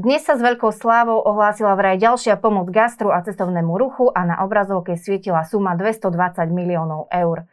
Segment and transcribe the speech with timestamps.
[0.00, 4.40] Dnes sa s veľkou slávou ohlásila vraj ďalšia pomoc gastru a cestovnému ruchu a na
[4.40, 7.44] obrazovke svietila suma 220 miliónov eur.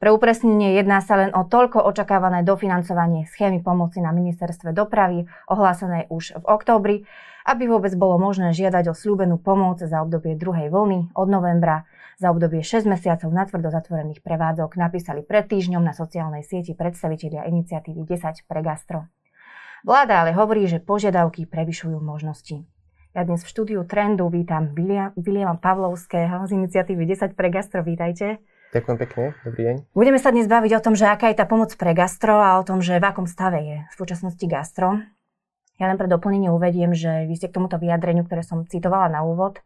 [0.00, 6.08] Pre upresnenie jedná sa len o toľko očakávané dofinancovanie schémy pomoci na ministerstve dopravy, ohlásenej
[6.08, 6.96] už v októbri,
[7.44, 11.84] aby vôbec bolo možné žiadať o slúbenú pomoc za obdobie druhej vlny od novembra.
[12.20, 18.04] Za obdobie 6 mesiacov natvrdo zatvorených prevádzok napísali pred týždňom na sociálnej sieti predstavitelia iniciatívy
[18.04, 19.08] 10 pre gastro.
[19.88, 22.68] Vláda ale hovorí, že požiadavky prevyšujú možnosti.
[23.16, 24.76] Ja dnes v štúdiu Trendu vítam
[25.16, 27.80] Viliama Pavlovského z iniciatívy 10 pre gastro.
[27.80, 28.44] Vítajte.
[28.76, 29.76] Ďakujem pekne, dobrý deň.
[29.96, 32.66] Budeme sa dnes baviť o tom, že aká je tá pomoc pre gastro a o
[32.68, 35.00] tom, že v akom stave je v súčasnosti gastro.
[35.80, 39.24] Ja len pre doplnenie uvediem, že vy ste k tomuto vyjadreniu, ktoré som citovala na
[39.24, 39.64] úvod,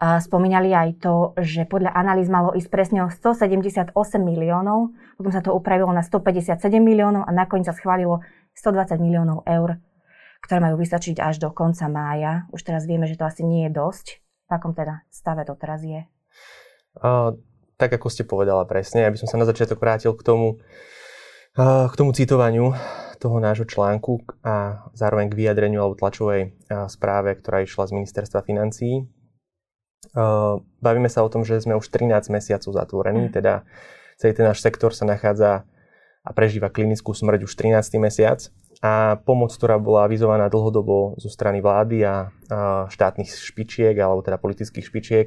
[0.00, 5.52] spomínali aj to, že podľa analýz malo ísť presne o 178 miliónov, potom sa to
[5.52, 8.24] upravilo na 157 miliónov a nakoniec sa schválilo
[8.56, 9.76] 120 miliónov eur,
[10.40, 12.48] ktoré majú vystačiť až do konca mája.
[12.48, 14.06] Už teraz vieme, že to asi nie je dosť.
[14.48, 16.08] V akom teda stave to teraz je?
[16.96, 17.36] Uh,
[17.76, 20.64] tak ako ste povedala presne, aby som sa na začiatok vrátil k tomu,
[21.60, 22.72] uh, k tomu citovaniu
[23.20, 28.40] toho nášho článku a zároveň k vyjadreniu alebo tlačovej uh, správe, ktorá išla z ministerstva
[28.48, 29.04] financií.
[30.10, 33.32] Uh, bavíme sa o tom, že sme už 13 mesiacov zatvorení, mm.
[33.36, 33.68] teda
[34.16, 35.68] celý ten náš sektor sa nachádza
[36.20, 38.00] a prežíva klinickú smrť už 13.
[38.00, 38.40] mesiac.
[38.80, 42.32] A pomoc, ktorá bola avizovaná dlhodobo zo strany vlády a,
[42.88, 45.26] štátnych špičiek, alebo teda politických špičiek,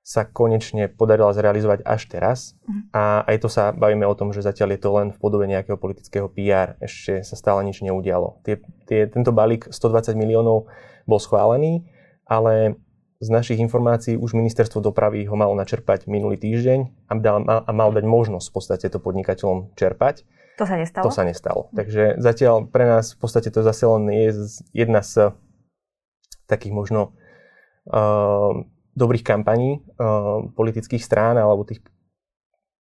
[0.00, 2.38] sa konečne podarila zrealizovať až teraz.
[2.66, 2.80] Mhm.
[2.94, 5.78] A aj to sa bavíme o tom, že zatiaľ je to len v podobe nejakého
[5.78, 6.78] politického PR.
[6.78, 8.42] Ešte sa stále nič neudialo.
[8.46, 10.70] Tie, tie, tento balík 120 miliónov
[11.06, 11.86] bol schválený,
[12.26, 12.78] ale
[13.20, 17.92] z našich informácií už ministerstvo dopravy ho malo načerpať minulý týždeň a, dal, a mal
[17.92, 20.24] dať možnosť v podstate to podnikateľom čerpať.
[20.56, 21.04] To sa nestalo?
[21.04, 21.60] To sa nestalo.
[21.68, 21.72] Hm.
[21.76, 24.28] Takže zatiaľ pre nás v podstate to zase len je
[24.72, 25.36] jedna z
[26.48, 27.12] takých možno
[27.92, 28.56] uh,
[28.96, 31.84] dobrých kampaní uh, politických strán alebo tých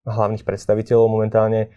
[0.07, 1.69] hlavných predstaviteľov momentálne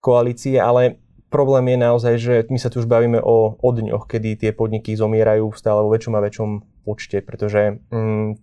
[0.00, 4.40] koalície, ale problém je naozaj, že my sa tu už bavíme o, o dňoch, kedy
[4.40, 6.50] tie podniky zomierajú stále vo väčšom a väčšom
[6.84, 8.38] počte, pretože mm,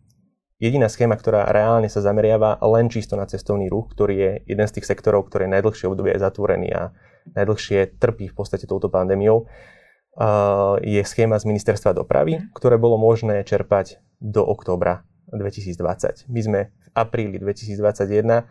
[0.59, 4.75] jediná schéma, ktorá reálne sa zameriava len čisto na cestovný ruch, ktorý je jeden z
[4.79, 6.91] tých sektorov, ktorý je najdlhšie obdobie je zatvorený a
[7.35, 12.44] najdlhšie trpí v podstate touto pandémiou, uh, je schéma z ministerstva dopravy, mhm.
[12.55, 16.28] ktoré bolo možné čerpať do októbra 2020.
[16.28, 18.44] My sme v apríli 2021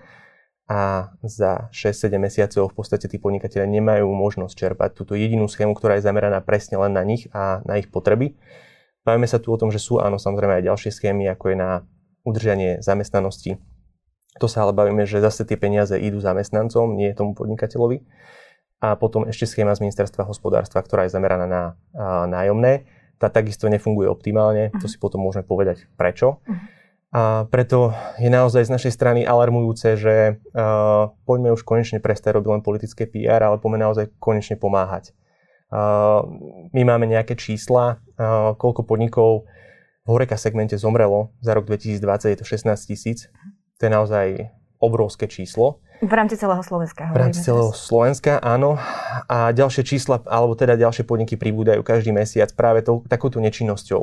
[0.69, 5.97] a za 6-7 mesiacov v podstate tí podnikatelia nemajú možnosť čerpať túto jedinú schému, ktorá
[5.97, 8.37] je zameraná presne len na nich a na ich potreby.
[9.09, 11.71] Bavíme sa tu o tom, že sú áno samozrejme aj ďalšie schémy, ako je na
[12.29, 13.57] udržanie zamestnanosti.
[14.37, 18.05] To sa ale bavíme, že zase tie peniaze idú zamestnancom, nie tomu podnikateľovi.
[18.85, 21.63] A potom ešte schéma z ministerstva hospodárstva, ktorá je zameraná na
[21.97, 22.85] a, nájomné.
[23.17, 24.93] Tá takisto nefunguje optimálne, to mhm.
[24.93, 26.45] si potom môžeme povedať prečo.
[26.45, 26.61] Uh-huh.
[27.09, 32.61] A preto je naozaj z našej strany alarmujúce, že uh, poďme už konečne prestať robiť
[32.61, 35.17] len politické PR, ale poďme naozaj konečne pomáhať.
[36.73, 38.01] My máme nejaké čísla,
[38.59, 39.47] koľko podnikov
[40.03, 43.31] v Horeka segmente zomrelo za rok 2020, je to 16 tisíc.
[43.79, 44.27] To je naozaj
[44.83, 45.85] obrovské číslo.
[45.99, 47.11] V rámci celého Slovenska.
[47.11, 48.79] V rámci celého Slovenska, áno.
[49.27, 54.03] A ďalšie čísla, alebo teda ďalšie podniky pribúdajú každý mesiac práve tou, takouto nečinnosťou.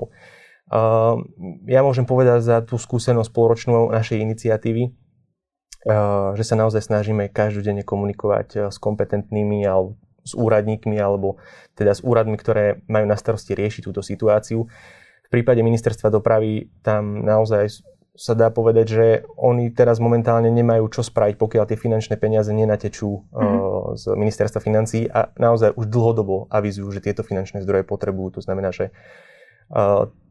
[0.66, 1.24] Uh,
[1.70, 7.88] ja môžem povedať za tú skúsenosť polročnú našej iniciatívy, uh, že sa naozaj snažíme každodenne
[7.88, 11.38] komunikovať s kompetentnými alebo s úradníkmi alebo
[11.78, 14.66] teda s úradmi, ktoré majú na starosti riešiť túto situáciu.
[14.66, 21.04] V prípade ministerstva dopravy tam naozaj sa dá povedať, že oni teraz momentálne nemajú čo
[21.04, 24.00] spraviť, pokiaľ tie finančné peniaze nenatečú mm-hmm.
[24.00, 28.40] z ministerstva financí a naozaj už dlhodobo avizujú, že tieto finančné zdroje potrebujú.
[28.40, 28.96] To znamená, že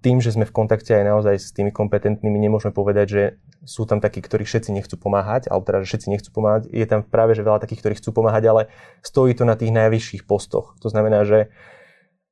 [0.00, 3.22] tým, že sme v kontakte aj naozaj s tými kompetentnými, nemôžeme povedať, že
[3.64, 6.68] sú tam takí, ktorí všetci nechcú pomáhať, alebo teda, že všetci nechcú pomáhať.
[6.70, 8.62] Je tam práve, že veľa takých, ktorí chcú pomáhať, ale
[9.00, 10.76] stojí to na tých najvyšších postoch.
[10.84, 11.52] To znamená, že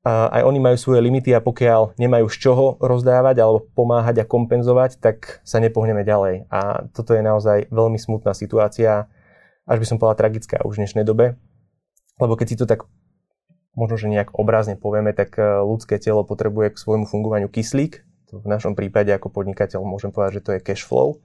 [0.07, 4.99] aj oni majú svoje limity a pokiaľ nemajú z čoho rozdávať alebo pomáhať a kompenzovať,
[4.99, 6.51] tak sa nepohneme ďalej.
[6.51, 9.07] A toto je naozaj veľmi smutná situácia,
[9.63, 11.39] až by som povedal tragická už v dnešnej dobe.
[12.19, 12.83] Lebo keď si to tak
[13.79, 18.05] možno, že nejak obrazne povieme, tak e, ľudské telo potrebuje k svojmu fungovaniu kyslík.
[18.33, 21.21] V našom prípade ako podnikateľ môžem povedať, že to je cash flow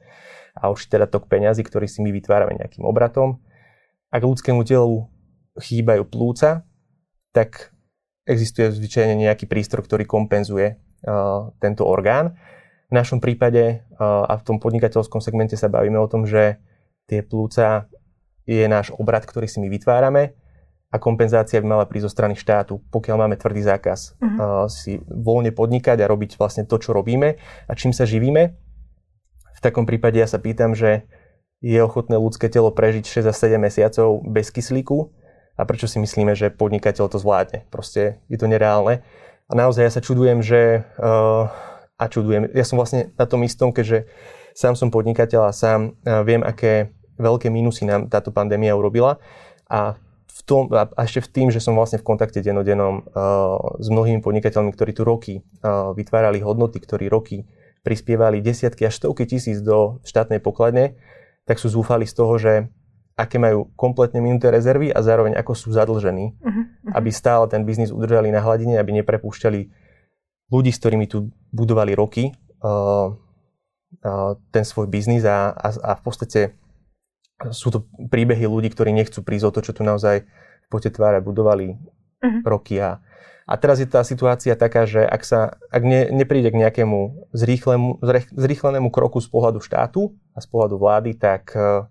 [0.59, 3.39] a už teda tok peňazí, ktorý si my vytvárame nejakým obratom.
[4.11, 5.07] Ak ľudskému telu
[5.55, 6.67] chýbajú plúca,
[7.31, 7.71] tak
[8.27, 12.35] existuje zvyčajne nejaký prístroj, ktorý kompenzuje uh, tento orgán.
[12.91, 16.59] V našom prípade uh, a v tom podnikateľskom segmente sa bavíme o tom, že
[17.07, 17.87] tie plúca
[18.43, 20.35] je náš obrad, ktorý si my vytvárame
[20.87, 24.23] a kompenzácia by mala prísť zo strany štátu, pokiaľ máme tvrdý zákaz uh-huh.
[24.23, 27.35] uh, si voľne podnikať a robiť vlastne to, čo robíme
[27.67, 28.55] a čím sa živíme.
[29.57, 31.03] V takom prípade ja sa pýtam, že
[31.59, 35.11] je ochotné ľudské telo prežiť 6 a 7 mesiacov bez kyslíku
[35.57, 37.65] a prečo si myslíme, že podnikateľ to zvládne.
[37.73, 39.01] Proste je to nereálne.
[39.49, 41.49] A naozaj ja sa čudujem, že uh,
[41.97, 42.47] a čudujem.
[42.53, 44.05] Ja som vlastne na tom istom, keďže
[44.53, 49.17] sám som podnikateľ a sám uh, viem, aké veľké minusy nám táto pandémia urobila.
[49.65, 49.97] A
[50.37, 54.21] v tom, a ešte v tým, že som vlastne v kontakte denodennom uh, s mnohými
[54.21, 57.49] podnikateľmi, ktorí tu roky uh, vytvárali hodnoty, ktorí roky
[57.81, 60.99] prispievali desiatky až stovky tisíc do štátnej pokladne,
[61.49, 62.53] tak sú zúfali z toho, že
[63.17, 66.93] aké majú kompletne minuté rezervy a zároveň ako sú zadlžení, uh-huh, uh-huh.
[66.93, 69.59] aby stále ten biznis udržali na hladine, aby neprepúšťali
[70.53, 72.29] ľudí, s ktorými tu budovali roky
[72.61, 76.41] uh, uh, ten svoj biznis a, a, a v podstate
[77.53, 81.21] sú to príbehy ľudí, ktorí nechcú prísť o to, čo tu naozaj v pote tváre
[81.21, 82.41] budovali uh-huh.
[82.43, 82.81] roky.
[82.81, 82.99] A,
[83.45, 87.29] a teraz je tá situácia taká, že ak, sa, ak ne, nepríde k nejakému
[88.33, 91.85] zrýchlenému kroku z pohľadu štátu a z pohľadu vlády, tak uh,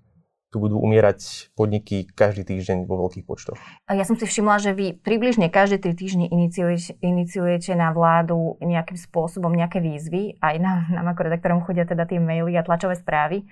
[0.57, 3.59] tu budú umierať podniky každý týždeň vo veľkých počtoch.
[3.91, 8.97] Ja som si všimla, že vy približne každé tri týždne iniciujete, iniciujete na vládu nejakým
[8.97, 13.45] spôsobom nejaké výzvy, aj na, na makroredaktorom chodia teda tie maily a tlačové správy.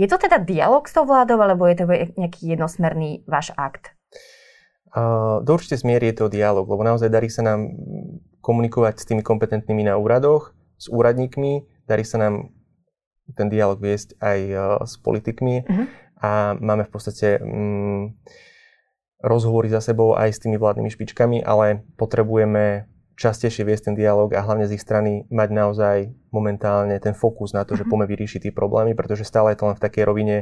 [0.00, 1.84] Je to teda dialog s tou vládou, alebo je to
[2.16, 3.92] nejaký jednosmerný váš akt?
[4.92, 7.72] Uh, do určite smiery je to dialog, lebo naozaj darí sa nám
[8.44, 12.52] komunikovať s tými kompetentnými na úradoch, s úradníkmi, darí sa nám
[13.32, 15.86] ten dialog viesť aj uh, s politikmi uh-huh.
[16.20, 16.30] a
[16.60, 18.12] máme v podstate um,
[19.24, 22.91] rozhovory za sebou aj s tými vládnymi špičkami, ale potrebujeme
[23.22, 25.96] častejšie viesť ten dialog a hlavne z ich strany mať naozaj
[26.34, 27.90] momentálne ten fokus na to, že mhm.
[27.94, 30.36] poďme vyriešiť tie problémy, pretože stále je to len v takej rovine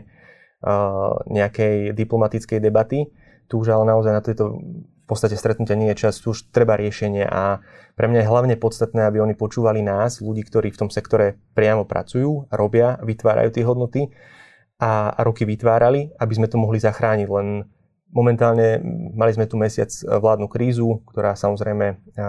[0.65, 3.13] uh, nejakej diplomatickej debaty.
[3.51, 6.79] Tu už ale naozaj na tieto v podstate stretnutia nie je čas, tu už treba
[6.79, 7.59] riešenie a
[7.99, 11.83] pre mňa je hlavne podstatné, aby oni počúvali nás, ľudí, ktorí v tom sektore priamo
[11.83, 14.07] pracujú, robia, vytvárajú tie hodnoty
[14.79, 17.27] a roky vytvárali, aby sme to mohli zachrániť.
[17.27, 17.67] Len
[18.11, 18.83] Momentálne
[19.15, 22.23] mali sme tu mesiac e, vládnu krízu, ktorá samozrejme e,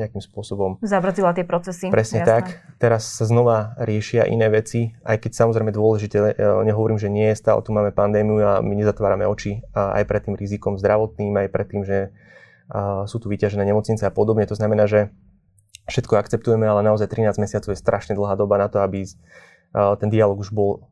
[0.00, 0.80] nejakým spôsobom...
[0.80, 1.92] Zabrzila tie procesy.
[1.92, 2.32] Presne jasné.
[2.32, 2.44] tak.
[2.80, 6.32] Teraz sa znova riešia iné veci, aj keď samozrejme dôležité, e,
[6.64, 10.80] nehovorím, že nie, stále tu máme pandémiu a my nezatvárame oči aj pred tým rizikom
[10.80, 12.08] zdravotným, aj pred tým, že
[13.08, 14.44] sú tu vyťažené nemocnice a podobne.
[14.44, 15.08] To znamená, že
[15.88, 19.08] všetko akceptujeme, ale naozaj 13 mesiacov je strašne dlhá doba na to, aby
[19.72, 20.84] ten dialog už bol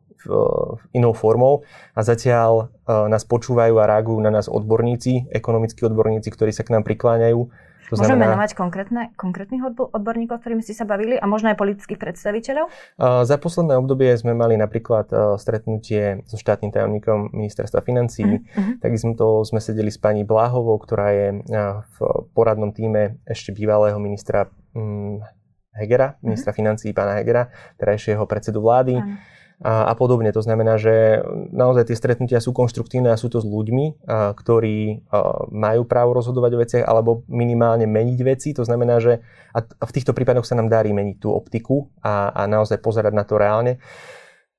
[0.93, 1.63] inou formou
[1.95, 6.75] a zatiaľ e, nás počúvajú a reagujú na nás odborníci, ekonomickí odborníci, ktorí sa k
[6.75, 7.41] nám prikláňajú.
[7.87, 12.03] To Môžeme znamená, menovať konkrétne, konkrétnych odborníkov, ktorými ste sa bavili a možno aj politických
[12.03, 12.67] predstaviteľov?
[12.99, 18.27] Uh, za posledné obdobie sme mali napríklad uh, stretnutie so štátnym tajomníkom ministerstva financí.
[18.27, 18.83] Uh-huh.
[18.83, 24.51] Takisto sme sedeli s pani Bláhovou, ktorá je uh, v poradnom týme ešte bývalého ministra
[24.75, 25.23] um,
[25.71, 26.59] Hegera, ministra uh-huh.
[26.59, 28.99] financí pána Hegera, terajšieho predsedu vlády.
[28.99, 30.29] Uh-huh a, a podobne.
[30.37, 35.09] To znamená, že naozaj tie stretnutia sú konštruktívne a sú to s ľuďmi, a, ktorí
[35.09, 38.53] a, majú právo rozhodovať o veciach alebo minimálne meniť veci.
[38.53, 39.25] To znamená, že
[39.57, 43.25] a v týchto prípadoch sa nám darí meniť tú optiku a, a naozaj pozerať na
[43.25, 43.81] to reálne.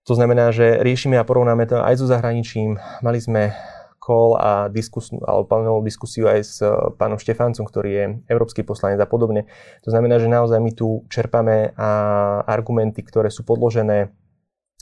[0.07, 2.79] To znamená, že riešime a porovnáme to aj so zahraničím.
[3.03, 3.51] Mali sme
[3.99, 6.63] call a diskus, alebo diskusiu aj s
[6.95, 9.51] pánom Štefáncom, ktorý je európsky poslanec a podobne.
[9.83, 11.75] To znamená, že naozaj my tu čerpame
[12.47, 14.15] argumenty, ktoré sú podložené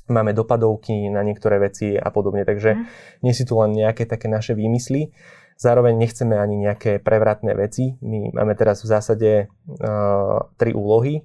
[0.07, 2.45] máme dopadovky na niektoré veci a podobne.
[2.45, 2.83] Takže mm.
[3.25, 5.13] nie si tu len nejaké také naše výmysly.
[5.55, 7.95] Zároveň nechceme ani nejaké prevratné veci.
[8.03, 11.23] My máme teraz v zásade uh, tri úlohy.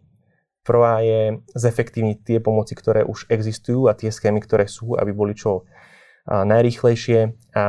[0.63, 5.35] Prvá je zefektívniť tie pomoci, ktoré už existujú a tie schémy, ktoré sú, aby boli
[5.35, 7.65] čo uh, najrýchlejšie a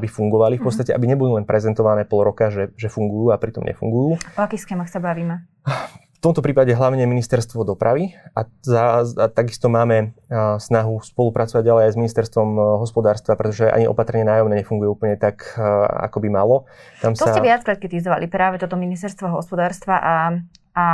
[0.00, 0.56] aby fungovali.
[0.56, 0.68] V mhm.
[0.72, 4.16] podstate, aby neboli len prezentované pol roka, že, že fungujú a pritom nefungujú.
[4.16, 5.44] O akých schémach sa bavíme?
[6.18, 11.82] V tomto prípade hlavne ministerstvo dopravy a, za, a takisto máme a, snahu spolupracovať ďalej
[11.86, 16.28] aj s ministerstvom a, hospodárstva, pretože ani opatrenie nájomné nefunguje úplne tak, a, ako by
[16.34, 16.66] malo.
[16.98, 17.30] Tam to sa...
[17.30, 20.14] ste viackrát kritizovali, práve toto ministerstvo hospodárstva a,
[20.74, 20.86] a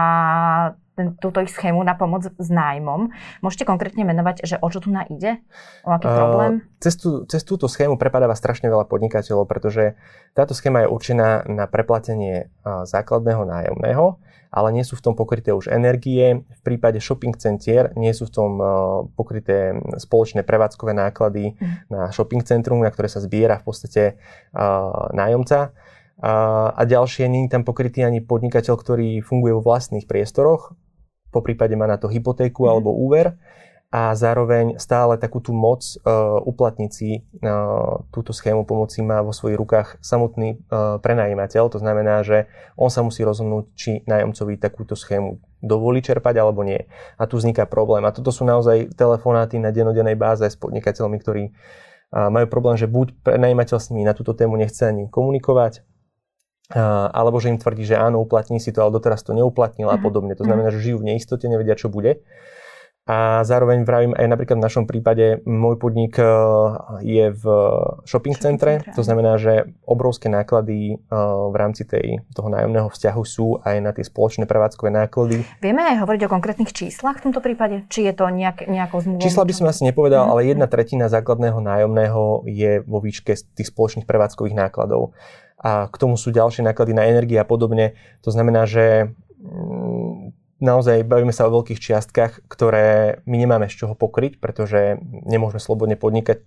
[0.95, 3.11] ten, túto ich schému na pomoc s nájmom.
[3.43, 5.43] Môžete konkrétne menovať, že o čo tu na ide?
[5.83, 6.53] O aký uh, problém?
[6.79, 9.97] Cez, tú, cez túto schému prepadáva strašne veľa podnikateľov, pretože
[10.37, 14.21] táto schéma je určená na preplatenie uh, základného nájomného
[14.55, 16.47] ale nie sú v tom pokryté už energie.
[16.47, 21.91] V prípade shopping centier nie sú v tom uh, pokryté spoločné prevádzkové náklady mm.
[21.91, 24.03] na shopping centrum, na ktoré sa zbiera v podstate
[24.55, 25.75] uh, nájomca.
[26.23, 26.33] A,
[26.71, 30.79] a ďalšie, nie je tam pokrytý ani podnikateľ, ktorý funguje vo vlastných priestoroch,
[31.35, 32.71] po prípade má na to hypotéku mm.
[32.71, 33.35] alebo úver.
[33.95, 39.31] A zároveň stále takú tú moc uh, uplatniť si uh, túto schému pomoci má vo
[39.31, 41.71] svojich rukách samotný uh, prenajímateľ.
[41.71, 46.91] To znamená, že on sa musí rozhodnúť, či nájomcovi takúto schému dovolí čerpať alebo nie.
[47.15, 48.03] A tu vzniká problém.
[48.03, 52.91] A toto sú naozaj telefonáty na denodennej báze s podnikateľmi, ktorí uh, majú problém, že
[52.91, 55.87] buď prenajímateľ s nimi na túto tému nechce ani komunikovať,
[56.75, 60.03] alebo že im tvrdí, že áno, uplatní si to, ale doteraz to neuplatnil a mhm.
[60.03, 60.33] podobne.
[60.35, 62.25] To znamená, že žijú v neistote, nevedia, čo bude.
[63.05, 66.25] A zároveň vravím aj napríklad v našom prípade, môj podnik e,
[67.05, 67.45] je v
[68.09, 71.13] shopping centre, to znamená, že obrovské náklady e,
[71.53, 75.45] v rámci tej, toho nájomného vzťahu sú aj na tie spoločné prevádzkové náklady.
[75.61, 77.85] Vieme aj hovoriť o konkrétnych číslach v tomto prípade?
[77.93, 79.21] Či je to nejak, nejako zmluvou?
[79.21, 80.41] Čísla by som asi nepovedal, mm-hmm.
[80.41, 85.13] ale jedna tretina základného nájomného je vo výške tých spoločných prevádzkových nákladov
[85.61, 88.01] a k tomu sú ďalšie náklady na energie a podobne.
[88.25, 89.13] To znamená, že
[89.45, 95.61] mm, naozaj bavíme sa o veľkých čiastkách, ktoré my nemáme z čoho pokryť, pretože nemôžeme
[95.61, 96.43] slobodne podnikať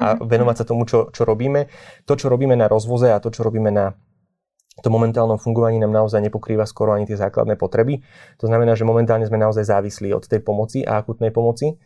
[0.00, 0.26] a mhm.
[0.26, 1.70] venovať sa tomu, čo, čo robíme.
[2.10, 3.94] To, čo robíme na rozvoze a to, čo robíme na
[4.80, 8.00] to momentálnom fungovaní nám naozaj nepokrýva skoro ani tie základné potreby.
[8.40, 11.76] To znamená, že momentálne sme naozaj závislí od tej pomoci a akutnej pomoci.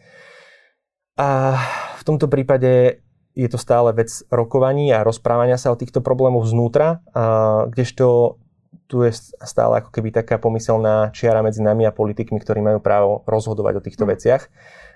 [1.18, 1.58] A
[1.98, 3.02] v tomto prípade
[3.34, 8.38] je to stále vec rokovaní a rozprávania sa o týchto problémoch znútra, a kdežto
[8.84, 9.12] tu je
[9.42, 13.84] stále ako keby taká pomyselná čiara medzi nami a politikmi, ktorí majú právo rozhodovať o
[13.84, 14.10] týchto mm.
[14.12, 14.42] veciach.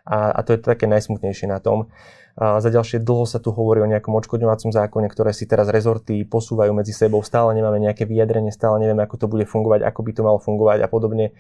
[0.09, 1.89] A, a to je také najsmutnejšie na tom.
[2.39, 6.23] A za ďalšie dlho sa tu hovorí o nejakom odškodňovacom zákone, ktoré si teraz rezorty
[6.23, 7.19] posúvajú medzi sebou.
[7.27, 10.79] Stále nemáme nejaké vyjadrenie, stále nevieme, ako to bude fungovať, ako by to malo fungovať
[10.87, 11.35] a podobne.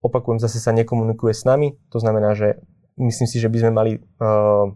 [0.00, 1.76] Opakujem, zase sa nekomunikuje s nami.
[1.92, 2.64] To znamená, že
[2.96, 4.72] myslím si, že by sme mali uh,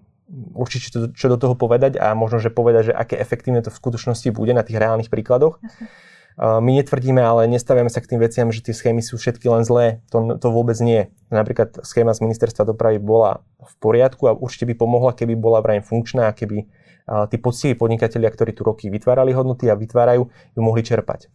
[0.52, 3.80] určite čo, čo do toho povedať a možno, že povedať, že aké efektívne to v
[3.80, 5.56] skutočnosti bude na tých reálnych príkladoch.
[5.56, 6.09] Jasne.
[6.38, 10.00] My netvrdíme, ale nestavíme sa k tým veciam, že tie schémy sú všetky len zlé.
[10.14, 11.10] To, to vôbec nie.
[11.28, 15.84] Napríklad schéma z ministerstva dopravy bola v poriadku a určite by pomohla, keby bola vraj
[15.84, 16.64] funkčná a keby
[17.28, 21.26] tí poctiví podnikatelia, ktorí tu roky vytvárali hodnoty a vytvárajú, ju mohli čerpať.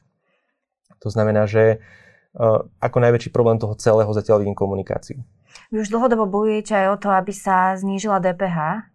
[1.04, 1.84] To znamená, že
[2.80, 5.22] ako najväčší problém toho celého zatiaľ vidím komunikáciu.
[5.72, 8.90] Vy už dlhodobo bojujete aj o to, aby sa znížila DPH.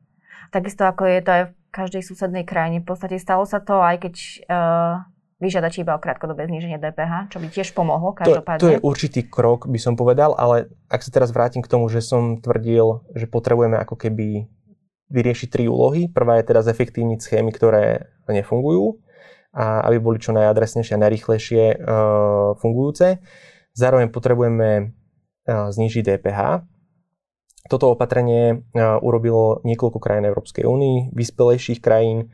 [0.53, 2.83] Takisto ako je to aj v každej susednej krajine.
[2.83, 4.15] V podstate stalo sa to, aj keď
[4.51, 4.95] uh,
[5.41, 8.61] vyžiadači iba o krátkodobé zníženie DPH, čo by tiež pomohlo každopádne.
[8.61, 11.89] To, to je určitý krok, by som povedal, ale ak sa teraz vrátim k tomu,
[11.89, 14.47] že som tvrdil, že potrebujeme ako keby
[15.11, 16.13] vyriešiť tri úlohy.
[16.13, 19.03] Prvá je teda zefektívniť schémy, ktoré nefungujú
[19.51, 23.19] a aby boli čo najadresnejšie a najrychlejšie uh, fungujúce.
[23.75, 24.95] Zároveň potrebujeme
[25.51, 26.63] znižiť DPH.
[27.71, 28.67] Toto opatrenie
[29.03, 32.33] urobilo niekoľko krajín Európskej únii, vyspelejších krajín.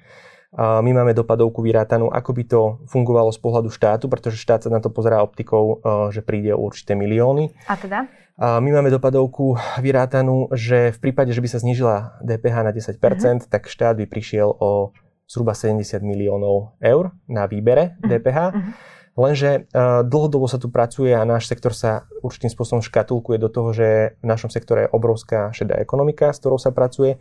[0.57, 4.79] My máme dopadovku vyrátanú, ako by to fungovalo z pohľadu štátu, pretože štát sa na
[4.79, 5.83] to pozerá optikou,
[6.15, 7.51] že príde o určité milióny.
[7.67, 8.07] A teda?
[8.37, 13.41] My máme dopadovku vyrátanú, že v prípade, že by sa znížila DPH na 10%, uh-huh.
[13.41, 13.49] Mhm.
[13.49, 14.93] tak štát by prišiel o
[15.25, 18.39] zhruba 70 miliónov eur na výbere DPH.
[18.39, 18.61] Uh-huh.
[18.61, 18.73] Mhm.
[19.17, 23.73] Lenže uh, dlhodobo sa tu pracuje a náš sektor sa určitým spôsobom škatulkuje do toho,
[23.73, 27.17] že v našom sektore je obrovská šedá ekonomika, s ktorou sa pracuje.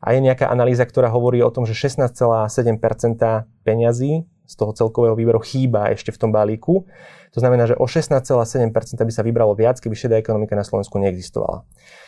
[0.00, 2.48] A je nejaká analýza, ktorá hovorí o tom, že 16,7%
[3.64, 6.86] peňazí z toho celkového výberu chýba ešte v tom balíku.
[7.34, 8.72] To znamená, že o 16,7%
[9.02, 11.66] by sa vybralo viac, keby šedá ekonomika na Slovensku neexistovala.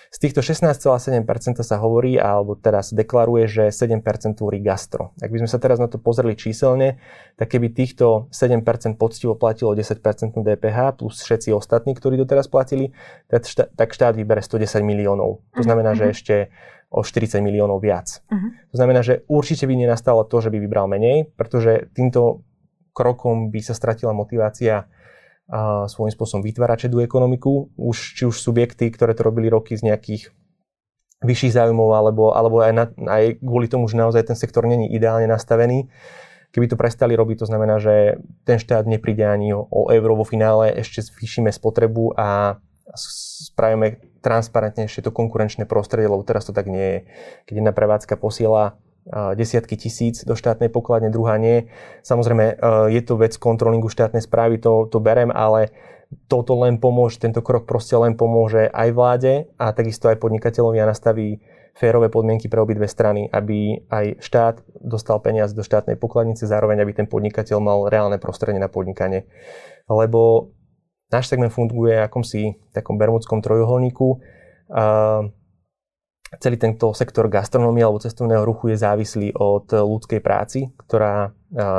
[0.08, 4.00] Z týchto 16,7% sa hovorí, alebo teraz deklaruje, že 7%
[4.40, 5.12] tvorí gastro.
[5.20, 6.96] Ak by sme sa teraz na to pozreli číselne,
[7.36, 8.64] tak keby týchto 7%
[8.96, 10.00] poctivo platilo 10%
[10.32, 12.96] DPH plus všetci ostatní, ktorí doteraz platili,
[13.28, 15.44] tak štát vybere 110 miliónov.
[15.52, 16.12] To znamená, že mhm.
[16.16, 16.34] ešte
[16.88, 18.24] o 40 miliónov viac.
[18.32, 18.48] Uh-huh.
[18.72, 22.44] To znamená, že určite by nenastalo to, že by vybral menej, pretože týmto
[22.96, 24.88] krokom by sa stratila motivácia
[25.48, 29.88] a svojím spôsobom vytvárať šedú ekonomiku, už, či už subjekty, ktoré to robili roky z
[29.88, 30.28] nejakých
[31.24, 35.24] vyšších záujmov, alebo, alebo aj, na, aj kvôli tomu, že naozaj ten sektor není ideálne
[35.24, 35.88] nastavený.
[36.52, 40.24] Keby to prestali robiť, to znamená, že ten štát nepríde ani o, o euro vo
[40.28, 42.60] finále, ešte zvýšime spotrebu a
[42.94, 46.98] spravíme transparentnejšie to konkurenčné prostredie, lebo teraz to tak nie je.
[47.48, 48.78] Keď jedna prevádzka posiela
[49.08, 51.68] desiatky tisíc do štátnej pokladne, druhá nie.
[52.04, 52.54] Samozrejme, e,
[52.92, 55.72] je to vec kontrolingu štátnej správy, to, to berem, ale
[56.28, 60.88] toto len pomôže, tento krok proste len pomôže aj vláde a takisto aj podnikateľovi a
[60.88, 61.40] nastaví
[61.76, 66.92] férové podmienky pre obidve strany, aby aj štát dostal peniaze do štátnej pokladnice, zároveň aby
[66.92, 69.30] ten podnikateľ mal reálne prostredie na podnikanie.
[69.86, 70.52] Lebo
[71.08, 74.20] náš segment funguje akomsi takom bermudskom trojuholníku
[76.36, 81.32] celý tento sektor gastronómie alebo cestovného ruchu je závislý od ľudskej práci, ktorá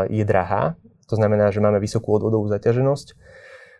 [0.10, 0.74] je drahá.
[1.14, 3.14] To znamená, že máme vysokú odvodovú zaťaženosť.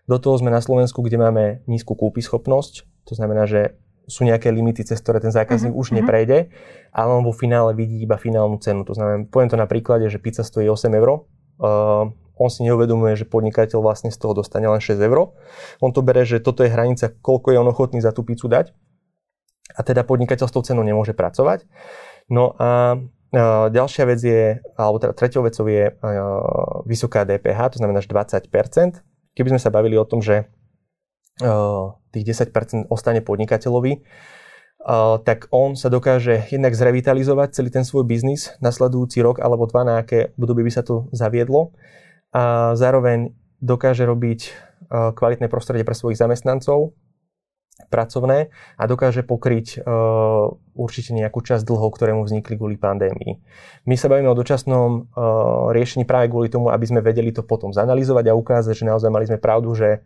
[0.06, 2.86] Do toho sme na Slovensku, kde máme nízku kúpyschopnosť.
[3.10, 3.78] To znamená, že
[4.10, 6.02] sú nejaké limity, cez ktoré ten zákazník uh-huh, už uh-huh.
[6.02, 6.50] neprejde,
[6.90, 8.82] ale on vo finále vidí iba finálnu cenu.
[8.90, 13.20] To znamená, poviem to na príklade, že pizza stojí 8 eur, uh, on si neuvedomuje,
[13.20, 15.36] že podnikateľ vlastne z toho dostane len 6 eur.
[15.84, 18.72] On to bere, že toto je hranica, koľko je on ochotný za tú pizzu dať.
[19.76, 21.68] A teda podnikateľ s tou cenou nemôže pracovať.
[22.32, 25.94] No a uh, ďalšia vec je, alebo teda treťou vecou je uh,
[26.88, 28.48] vysoká DPH, to znamená až 20%.
[29.38, 30.50] Keby sme sa bavili o tom, že
[32.12, 34.04] tých 10% ostane podnikateľovi,
[35.24, 39.94] tak on sa dokáže jednak zrevitalizovať celý ten svoj biznis nasledujúci rok alebo dva, na
[40.00, 41.76] aké obdobie by sa to zaviedlo
[42.34, 44.54] a zároveň dokáže robiť
[44.90, 46.94] kvalitné prostredie pre svojich zamestnancov,
[47.88, 53.40] pracovné a dokáže pokryť uh, určite nejakú časť dlhov, ktoré mu vznikli kvôli pandémii.
[53.88, 57.72] My sa bavíme o dočasnom uh, riešení práve kvôli tomu, aby sme vedeli to potom
[57.72, 60.04] zanalizovať a ukázať, že naozaj mali sme pravdu, že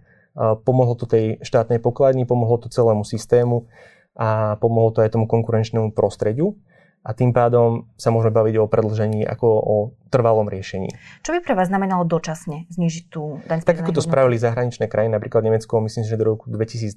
[0.65, 3.69] Pomohlo to tej štátnej pokladni, pomohlo to celému systému
[4.17, 6.57] a pomohlo to aj tomu konkurenčnému prostrediu
[7.03, 9.75] a tým pádom sa môžeme baviť o predlžení ako o
[10.07, 10.87] trvalom riešení.
[11.19, 15.11] Čo by pre vás znamenalo dočasne znižiť tú daň Tak ako to spravili zahraničné krajiny,
[15.11, 16.95] napríklad Nemecko, myslím, že do roku 2022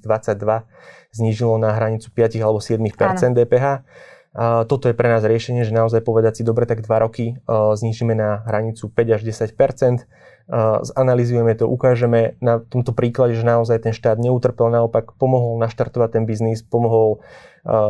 [1.11, 3.83] znížilo na hranicu 5 alebo 7% DPH.
[4.37, 8.13] A toto je pre nás riešenie, že naozaj povedať si, dobre, tak 2 roky znižíme
[8.13, 9.59] na hranicu 5 až 10
[10.81, 16.23] zanalizujeme to, ukážeme na tomto príklade, že naozaj ten štát neutrpel, naopak pomohol naštartovať ten
[16.23, 17.19] biznis, pomohol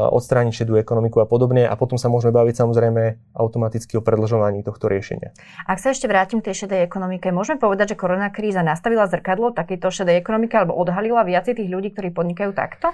[0.10, 4.90] odstrániť šedú ekonomiku a podobne a potom sa môžeme baviť samozrejme automaticky o predlžovaní tohto
[4.90, 5.38] riešenia.
[5.70, 9.54] Ak sa ešte vrátim k tej šedej ekonomike, môžeme povedať, že korona kríza nastavila zrkadlo
[9.54, 12.90] takejto šedej ekonomike alebo odhalila viacej tých ľudí, ktorí podnikajú takto?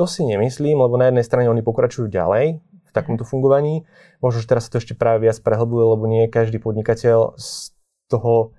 [0.00, 3.84] To si nemyslím, lebo na jednej strane oni pokračujú ďalej v takomto fungovaní.
[4.24, 7.76] Možno, že teraz sa to ešte práve viac prehlbuje, lebo nie každý podnikateľ z
[8.08, 8.56] toho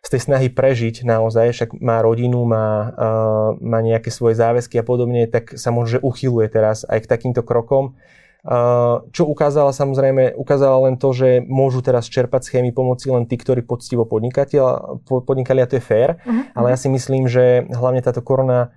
[0.00, 4.84] z tej snahy prežiť naozaj, však má rodinu, má, uh, má nejaké svoje záväzky a
[4.84, 8.00] podobne, tak sa možno uchyluje teraz aj k takýmto krokom.
[8.40, 13.36] Uh, čo ukázala samozrejme, ukázala len to, že môžu teraz čerpať schémy pomoci len tí,
[13.36, 16.48] ktorí poctivo podnikali a to je fér, uh-huh.
[16.56, 18.72] ale ja si myslím, že hlavne táto korona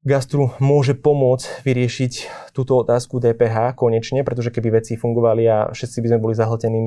[0.00, 2.12] gastru môže pomôcť vyriešiť
[2.56, 6.80] túto otázku DPH konečne, pretože keby veci fungovali a všetci by sme boli zahltení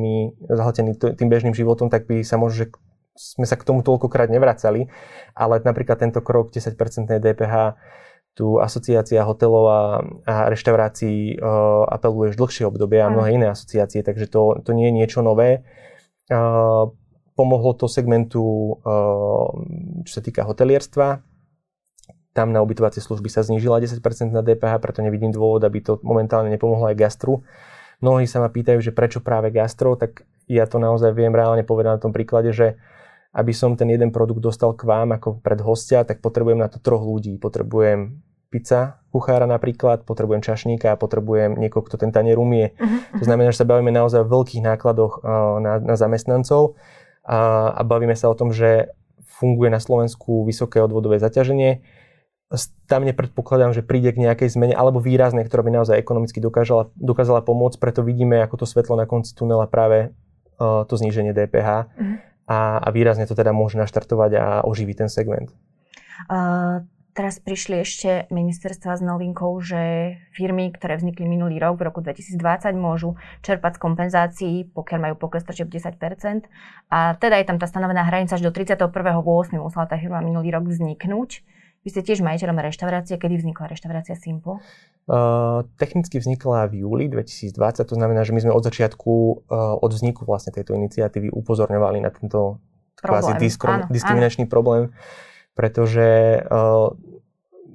[0.97, 2.73] tým bežným životom, tak by sa možno
[3.17, 4.88] sme sa k tomu toľkokrát nevracali,
[5.34, 6.77] ale napríklad tento krok 10%
[7.17, 7.56] DPH
[8.38, 9.82] tu asociácia hotelov a,
[10.30, 14.93] a reštaurácií uh, apeluje už dlhšie obdobie a mnohé iné asociácie, takže to, to nie
[14.93, 15.65] je niečo nové.
[16.30, 16.93] Uh,
[17.34, 19.49] pomohlo to segmentu, uh,
[20.06, 21.25] čo sa týka hotelierstva.
[22.38, 23.97] Tam na ubytovacie služby sa znížila 10%
[24.30, 27.41] na DPH, preto nevidím dôvod, aby to momentálne nepomohlo aj gastru.
[28.06, 31.97] Mnohí sa ma pýtajú, že prečo práve gastro, tak ja to naozaj viem reálne povedať
[31.97, 32.77] na tom príklade, že
[33.38, 36.82] aby som ten jeden produkt dostal k vám ako pred hostia, tak potrebujem na to
[36.82, 37.38] troch ľudí.
[37.38, 38.17] Potrebujem
[38.50, 42.73] pizza, kuchára napríklad, potrebujem čašníka a potrebujem niekoho, kto ten tanier umie.
[42.80, 43.21] Uh-huh.
[43.21, 46.80] To znamená, že sa bavíme naozaj o veľkých nákladoch uh, na, na zamestnancov
[47.21, 48.89] a, a bavíme sa o tom, že
[49.38, 51.86] funguje na Slovensku vysoké odvodové zaťaženie.
[52.88, 57.43] Tam nepredpokladám, že príde k nejakej zmene alebo výraznej, ktorá by naozaj ekonomicky dokážala, dokázala
[57.43, 60.15] pomôcť, preto vidíme ako to svetlo na konci tunela práve
[60.58, 61.69] uh, to zníženie DPH.
[61.86, 62.17] Uh-huh.
[62.47, 65.51] A, a výrazne to teda môže naštartovať a oživiť ten segment.
[66.31, 71.99] Uh, teraz prišli ešte ministerstva s novinkou, že firmy, ktoré vznikli minulý rok, v roku
[71.99, 75.97] 2020, môžu čerpať z kompenzácií, pokiaľ majú pokles tržeb 10
[76.93, 79.57] A teda je tam tá stanovená hranica, že do 31.8.
[79.57, 81.56] musela tá firma minulý rok vzniknúť.
[81.88, 83.15] Vy ste tiež majiteľom reštaurácie.
[83.15, 84.60] Kedy vznikla reštaurácia Simple?
[85.08, 87.56] Uh, technicky vznikla v júli 2020,
[87.88, 92.12] to znamená, že my sme od začiatku, uh, od vzniku vlastne tejto iniciatívy upozorňovali na
[92.12, 92.60] tento
[93.00, 94.52] kvázi diskro- áno, diskriminačný áno.
[94.52, 94.84] problém,
[95.56, 96.91] pretože uh,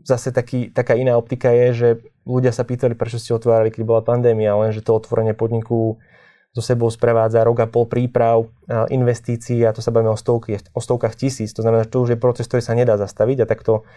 [0.05, 1.89] zase taký, taká iná optika je, že
[2.29, 6.05] ľudia sa pýtali, prečo ste otvárali, keď bola pandémia, lenže to otvorenie podniku
[6.53, 8.45] so sebou sprevádza rok a pol príprav,
[8.93, 11.57] investícií a to sa bavíme o, stovky, o stovkách tisíc.
[11.57, 13.89] To znamená, že to už je proces, ktorý sa nedá zastaviť a takto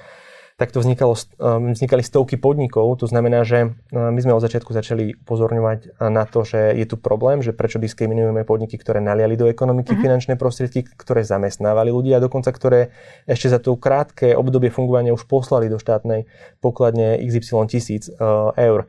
[0.55, 2.87] takto vznikalo, um, vznikali stovky podnikov.
[3.03, 6.95] To znamená, že uh, my sme od začiatku začali upozorňovať na to, že je tu
[6.95, 10.05] problém, že prečo diskriminujeme podniky, ktoré naliali do ekonomiky mm-hmm.
[10.07, 12.95] finančné prostriedky, ktoré zamestnávali ľudí a dokonca ktoré
[13.27, 16.23] ešte za to krátke obdobie fungovania už poslali do štátnej
[16.63, 18.07] pokladne XY tisíc
[18.55, 18.87] eur.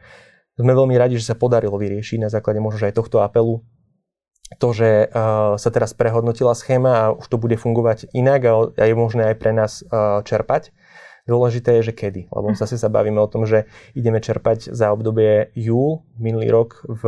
[0.56, 3.60] Sme veľmi radi, že sa podarilo vyriešiť na základe možno aj tohto apelu
[4.56, 8.84] to, že uh, sa teraz prehodnotila schéma a už to bude fungovať inak a, a
[8.86, 10.70] je možné aj pre nás uh, čerpať.
[11.26, 12.30] Dôležité je, že kedy.
[12.30, 12.56] Lebo hm.
[12.56, 13.66] zase sa bavíme o tom, že
[13.98, 17.02] ideme čerpať za obdobie júl minulý rok v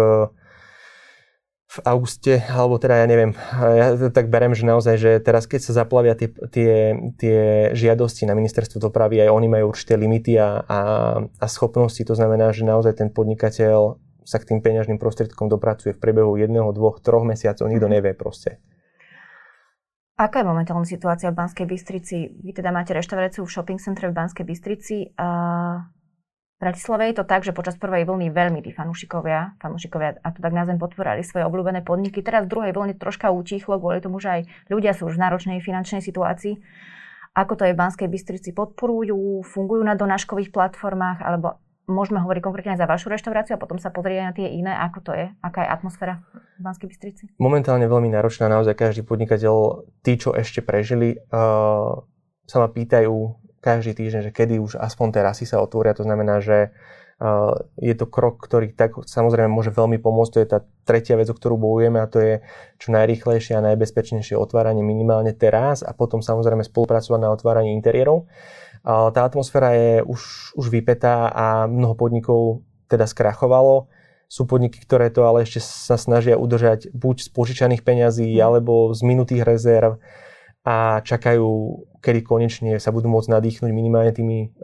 [1.68, 5.84] v auguste, alebo teda ja neviem, ja tak berem, že naozaj, že teraz keď sa
[5.84, 7.38] zaplavia tie, tie, tie
[7.76, 10.78] žiadosti na ministerstvo dopravy, aj oni majú určité limity a, a,
[11.20, 16.00] a schopnosti, to znamená, že naozaj ten podnikateľ sa k tým peňažným prostriedkom dopracuje v
[16.00, 17.94] priebehu jedného, dvoch, troch mesiacov, nikto mhm.
[18.00, 18.64] nevie proste.
[20.18, 22.16] Aká je momentálna situácia v Banskej Bystrici?
[22.42, 25.14] Vy teda máte reštauráciu v shopping centre v Banskej Bystrici.
[25.14, 25.28] A
[26.58, 30.50] Bratislave je to tak, že počas prvej vlny veľmi tí fanúšikovia, fanúšikovia a to tak
[30.50, 32.18] na zem potvorali svoje obľúbené podniky.
[32.18, 35.62] Teraz v druhej vlne troška utichlo kvôli tomu, že aj ľudia sú už v náročnej
[35.62, 36.58] finančnej situácii.
[37.38, 38.50] Ako to je v Banskej Bystrici?
[38.50, 43.94] Podporujú, fungujú na donáškových platformách alebo môžeme hovoriť konkrétne za vašu reštauráciu a potom sa
[43.94, 46.26] pozrieť na tie iné, ako to je, aká je atmosféra
[46.58, 47.24] v Banskej Bystrici?
[47.38, 52.02] Momentálne veľmi náročná, naozaj každý podnikateľ, tí, čo ešte prežili, uh,
[52.44, 53.14] sa ma pýtajú,
[53.58, 55.94] každý týždeň, že kedy už aspoň terasy sa otvoria.
[55.98, 56.70] To znamená, že
[57.18, 60.32] uh, je to krok, ktorý tak samozrejme môže veľmi pomôcť.
[60.34, 62.34] To je tá tretia vec, o ktorú bojujeme a to je
[62.78, 68.30] čo najrýchlejšie a najbezpečnejšie otváranie minimálne teraz a potom samozrejme spolupracovať na otváraní interiérov.
[68.86, 73.90] Uh, tá atmosféra je už, už vypetá a mnoho podnikov teda skrachovalo.
[74.28, 79.00] Sú podniky, ktoré to ale ešte sa snažia udržať buď z požičaných peňazí alebo z
[79.00, 79.96] minutých rezerv
[80.68, 81.48] a čakajú,
[81.98, 84.54] kedy konečne sa budú môcť nadýchnuť minimálne tými,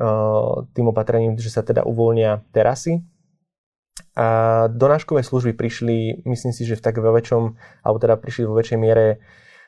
[0.75, 3.03] tým opatrením, že sa teda uvoľnia terasy.
[4.15, 4.27] A
[4.71, 9.19] donáškové služby prišli, myslím si, že v tak väčšom, alebo teda prišli vo väčšej miere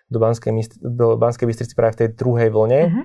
[0.06, 2.80] do Banskej, do Banskej Bystrici práve v tej druhej vlne.
[2.86, 3.04] Uh-huh.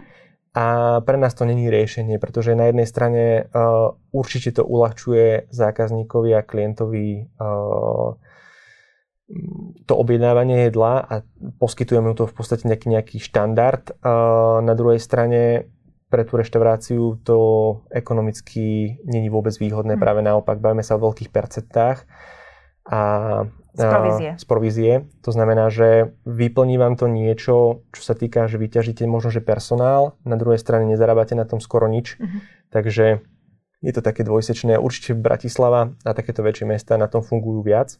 [0.52, 0.66] A
[1.02, 6.46] pre nás to není riešenie, pretože na jednej strane uh, určite to uľahčuje zákazníkovi a
[6.46, 8.20] klientovi uh,
[9.88, 11.16] to objednávanie jedla a
[11.58, 13.96] poskytujeme to v podstate nejaký, nejaký štandard.
[14.62, 15.72] Na druhej strane
[16.12, 17.38] pre tú reštauráciu to
[17.88, 20.02] ekonomicky není vôbec výhodné, mm.
[20.04, 22.04] práve naopak, bavíme sa o veľkých percentách.
[22.92, 23.00] A,
[23.72, 24.30] z provízie.
[24.36, 24.94] Z provízie.
[25.24, 30.20] To znamená, že vyplní vám to niečo, čo sa týka, že vyťažíte možno, že personál,
[30.28, 32.20] na druhej strane nezarábate na tom skoro nič.
[32.20, 32.40] Mm-hmm.
[32.76, 33.24] Takže
[33.80, 34.76] je to také dvojsečné.
[34.76, 37.96] Určite Bratislava a takéto väčšie mesta na tom fungujú viac.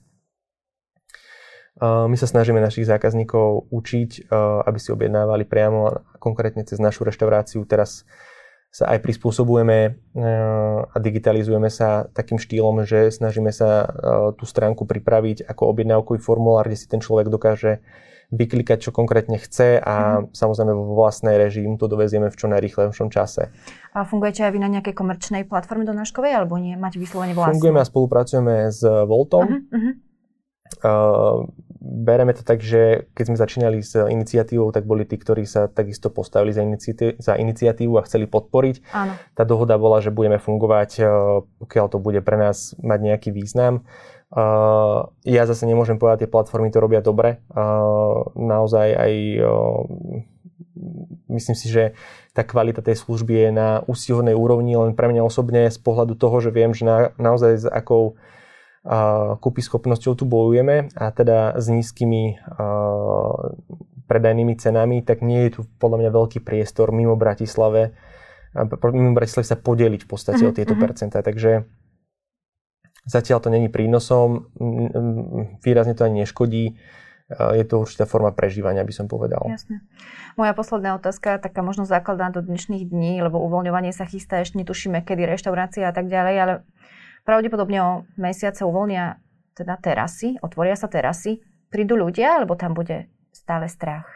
[1.80, 4.28] My sa snažíme našich zákazníkov učiť,
[4.68, 7.64] aby si objednávali priamo konkrétne cez našu reštauráciu.
[7.64, 8.04] Teraz
[8.72, 10.00] sa aj prispôsobujeme
[10.92, 13.88] a digitalizujeme sa takým štýlom, že snažíme sa
[14.36, 17.84] tú stránku pripraviť ako objednávkový formulár, kde si ten človek dokáže
[18.32, 20.32] vyklikať, čo konkrétne chce a mm.
[20.32, 23.52] samozrejme vo vlastnej režii mu to dovezieme v čo najrýchlejšom čase.
[23.92, 26.80] A fungujete aj vy na nejakej komerčnej platforme donáškovej alebo nie?
[26.80, 27.60] Máte vyslovene vlastnú?
[27.60, 29.52] Fungujeme a spolupracujeme s Voltom.
[29.52, 29.94] Uh-huh, uh-huh.
[30.80, 35.68] Uh, bereme to tak, že keď sme začínali s iniciatívou, tak boli tí, ktorí sa
[35.68, 38.76] takisto postavili za, iniciatívu, za iniciatívu a chceli podporiť.
[38.96, 39.14] Áno.
[39.36, 43.84] Tá dohoda bola, že budeme fungovať, uh, pokiaľ to bude pre nás mať nejaký význam.
[44.32, 47.44] Uh, ja zase nemôžem povedať, tie platformy to robia dobre.
[48.32, 49.14] Naozaj aj
[51.28, 51.94] myslím si, že
[52.32, 56.40] tá kvalita tej služby je na úsilnej úrovni, len pre mňa osobne z pohľadu toho,
[56.40, 58.16] že viem, že na, naozaj s akou
[59.38, 62.42] kúpy schopnosťou tu bojujeme a teda s nízkymi
[64.10, 67.94] predajnými cenami, tak nie je tu podľa mňa veľký priestor mimo Bratislave,
[68.92, 70.84] mimo Bratislave sa podeliť v podstate uh-huh, o tieto uh-huh.
[70.84, 71.24] percentá.
[71.24, 71.64] Takže
[73.08, 74.52] zatiaľ to není prínosom,
[75.64, 76.76] výrazne to ani neškodí.
[77.32, 79.48] Je to určitá forma prežívania, by som povedal.
[79.48, 79.80] Jasne.
[80.36, 85.00] Moja posledná otázka, taká možno základná do dnešných dní, lebo uvoľňovanie sa chystá, ešte netušíme,
[85.00, 86.54] kedy reštaurácia a tak ďalej, ale
[87.22, 89.22] Pravdepodobne o mesiace uvoľnia
[89.54, 91.44] teda terasy, otvoria sa terasy.
[91.72, 94.10] Prídu ľudia, alebo tam bude stále strach?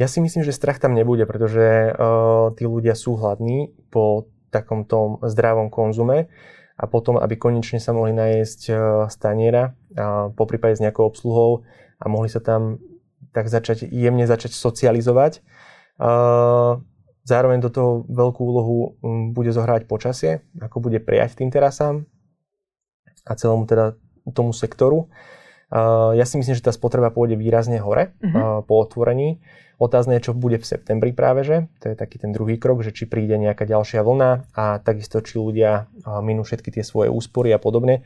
[0.00, 5.20] Ja si myslím, že strach tam nebude, pretože uh, tí ľudia sú hladní po takomto
[5.22, 6.32] zdravom konzume
[6.80, 8.76] a potom, aby konečne sa mohli najesť uh,
[9.12, 11.68] staniera, uh, po prípade s nejakou obsluhou
[12.00, 12.80] a mohli sa tam
[13.30, 15.44] tak začať, jemne začať socializovať.
[16.00, 16.80] Uh,
[17.28, 18.96] zároveň do toho veľkú úlohu
[19.36, 22.08] bude zohrávať počasie, ako bude prijať tým terasám,
[23.26, 23.96] a celému teda
[24.32, 25.08] tomu sektoru.
[25.70, 28.26] Uh, ja si myslím, že tá spotreba pôjde výrazne hore uh-huh.
[28.26, 29.38] uh, po otvorení.
[29.80, 31.70] Otázne je, čo bude v septembri práve, že?
[31.80, 35.38] To je taký ten druhý krok, že či príde nejaká ďalšia vlna a takisto, či
[35.38, 38.02] ľudia uh, minú všetky tie svoje úspory a podobne.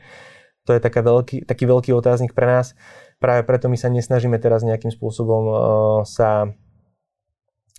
[0.69, 2.77] To je taká veľký, taký veľký otáznik pre nás.
[3.17, 5.57] Práve preto my sa nesnažíme teraz nejakým spôsobom uh,
[6.05, 6.53] sa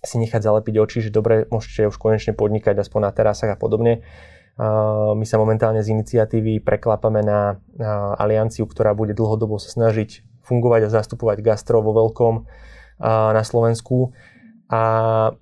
[0.03, 4.07] si nechať zalepiť oči, že dobre, môžete už konečne podnikať aspoň na terasách a podobne.
[4.57, 7.61] My sa momentálne z iniciatívy preklápame na
[8.16, 12.35] alianciu, ktorá bude dlhodobo sa snažiť fungovať a zastupovať gastro vo veľkom
[13.05, 14.16] na Slovensku.
[14.66, 14.83] a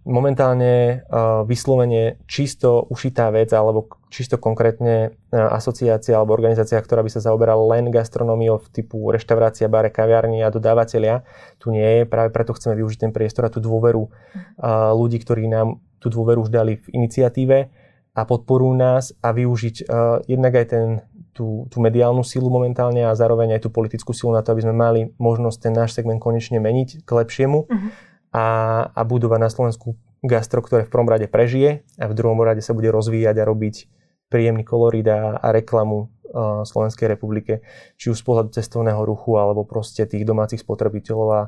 [0.04, 7.08] momentálne uh, vyslovene čisto ušitá vec alebo čisto konkrétne uh, asociácia alebo organizácia, ktorá by
[7.08, 11.24] sa zaoberala len gastronómiou typu reštaurácia, bare, kaviarni a dodávateľia,
[11.56, 12.00] tu nie je.
[12.04, 16.44] Práve preto chceme využiť ten priestor a tú dôveru uh, ľudí, ktorí nám tú dôveru
[16.44, 17.72] už dali v iniciatíve
[18.14, 20.86] a podporujú nás a využiť uh, jednak aj ten,
[21.34, 24.74] tú, tú mediálnu silu momentálne a zároveň aj tú politickú silu na to, aby sme
[24.74, 27.58] mali možnosť ten náš segment konečne meniť k lepšiemu.
[27.66, 27.90] Uh-huh
[28.34, 28.46] a,
[28.90, 29.94] a budovať na Slovensku
[30.26, 33.86] gastro, ktoré v prvom rade prežije a v druhom rade sa bude rozvíjať a robiť
[34.26, 37.62] príjemný kolorit a, a reklamu uh, Slovenskej republike,
[37.94, 41.42] či už z pohľadu cestovného ruchu alebo proste tých domácich spotrebiteľov a,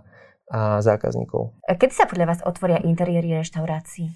[0.46, 1.58] a zákazníkov.
[1.66, 4.14] Kedy sa podľa vás otvoria interiéry reštaurácií?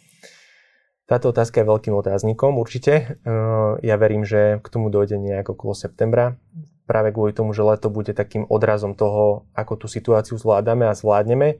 [1.10, 3.18] Táto otázka je veľkým otáznikom určite.
[3.26, 6.38] Uh, ja verím, že k tomu dojde nejak okolo septembra,
[6.86, 11.58] práve kvôli tomu, že leto bude takým odrazom toho, ako tú situáciu zvládame a zvládneme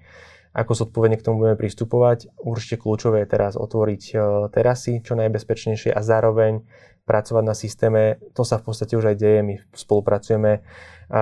[0.51, 2.35] ako zodpovedne k tomu budeme pristupovať.
[2.43, 4.15] Určite kľúčové je teraz otvoriť e,
[4.51, 6.67] terasy čo najbezpečnejšie a zároveň
[7.07, 8.03] pracovať na systéme.
[8.35, 9.41] To sa v podstate už aj deje.
[9.47, 11.21] My spolupracujeme e, e,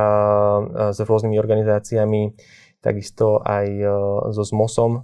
[0.97, 2.33] s rôznymi organizáciami,
[2.81, 3.67] takisto aj
[4.33, 5.03] so ZMOSom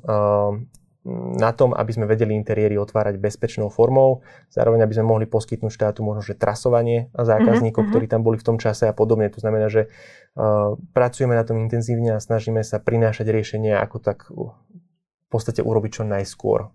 [1.37, 6.01] na tom, aby sme vedeli interiéry otvárať bezpečnou formou, zároveň aby sme mohli poskytnúť štátu
[6.01, 9.29] možno, že trasovanie zákazníkov, uh-huh, ktorí tam boli v tom čase a podobne.
[9.29, 14.33] To znamená, že uh, pracujeme na tom intenzívne a snažíme sa prinášať riešenia, ako tak
[14.33, 16.73] v podstate urobiť čo najskôr.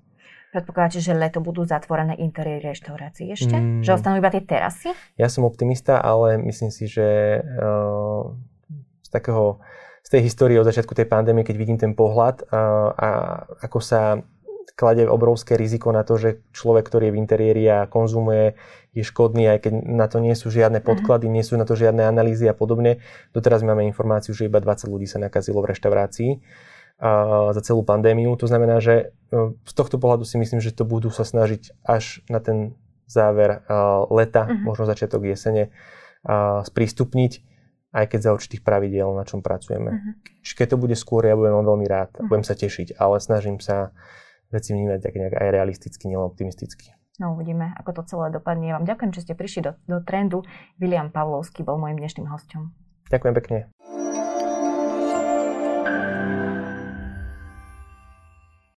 [0.49, 3.53] Predpokladáte, že leto budú zatvorené interiéry reštaurácií ešte?
[3.53, 3.85] Mm.
[3.85, 4.89] Že ostanú iba tie terasy?
[5.13, 8.33] Ja som optimista, ale myslím si, že uh,
[9.09, 9.57] z takého
[10.05, 12.61] z tej histórie od začiatku tej pandémie, keď vidím ten pohľad a,
[12.95, 13.09] a
[13.61, 14.23] ako sa
[14.79, 18.55] kladie obrovské riziko na to, že človek, ktorý je v interiéri a konzumuje,
[18.95, 20.85] je škodný, aj keď na to nie sú žiadne mhm.
[20.87, 23.03] podklady, nie sú na to žiadne analýzy a podobne.
[23.35, 26.31] Doteraz máme informáciu, že iba 20 ľudí sa nakazilo v reštaurácii
[27.03, 28.31] a, za celú pandémiu.
[28.39, 32.23] To znamená, že e, z tohto pohľadu si myslím, že to budú sa snažiť až
[32.31, 33.65] na ten záver
[34.13, 34.69] leta, uh-huh.
[34.69, 35.73] možno začiatok jesene,
[36.61, 37.41] sprístupniť
[37.89, 39.91] aj keď za určitých pravidiel, na čom pracujeme.
[39.97, 40.13] Uh-huh.
[40.45, 42.29] Čiže keď to bude skôr, ja budem veľmi rád, uh-huh.
[42.29, 43.89] budem sa tešiť, ale snažím sa
[44.53, 46.93] veci vnímať tak nejak aj realisticky, nielen optimisticky.
[47.19, 48.71] No uvidíme, ako to celé dopadne.
[48.71, 50.47] Vám ďakujem, že ste prišli do, do trendu.
[50.79, 52.71] William Pavlovský bol môjim dnešným hostom.
[53.11, 53.57] Ďakujem pekne.